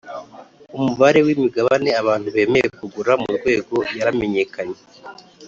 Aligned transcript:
Umubare 0.77 1.19
w’imigabane 1.25 1.89
abantu 2.01 2.27
bemeye 2.35 2.67
kugura 2.79 3.13
mu 3.21 3.29
rwego 3.37 3.75
yaramenyekenye 3.97 4.79